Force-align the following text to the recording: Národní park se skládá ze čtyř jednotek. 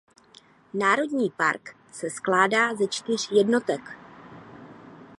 Národní 0.73 1.29
park 1.29 1.75
se 1.91 2.09
skládá 2.09 2.75
ze 2.75 2.87
čtyř 2.87 3.31
jednotek. 3.31 3.81